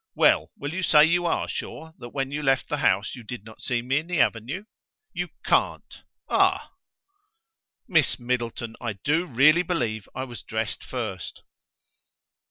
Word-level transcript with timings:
Well, 0.15 0.49
will 0.57 0.73
you 0.73 0.81
say 0.81 1.05
you 1.05 1.27
are 1.27 1.47
sure 1.47 1.93
that 1.99 2.09
when 2.09 2.31
you 2.31 2.41
left 2.41 2.69
the 2.69 2.77
house 2.79 3.13
you 3.13 3.21
did 3.21 3.43
not 3.43 3.61
see 3.61 3.83
me 3.83 3.99
in 3.99 4.07
the 4.07 4.19
avenue? 4.19 4.63
You 5.13 5.29
can't: 5.45 6.01
ah!" 6.27 6.71
"Miss 7.87 8.17
Middleton, 8.17 8.75
I 8.81 8.93
do 8.93 9.27
really 9.27 9.61
believe 9.61 10.09
I 10.15 10.23
was 10.23 10.41
dressed 10.41 10.83
first." 10.83 11.43